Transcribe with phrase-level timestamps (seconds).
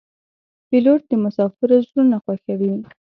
[0.67, 2.73] پیلوټ د مسافرو زړونه خوښوي.